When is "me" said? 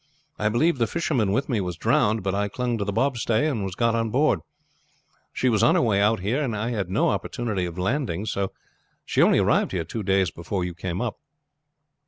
1.47-1.61, 8.35-8.47